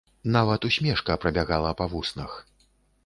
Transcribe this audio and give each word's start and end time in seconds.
Нават 0.35 0.63
усмешка 0.69 1.19
прабягала 1.25 1.75
па 1.83 1.91
вуснах. 1.93 2.31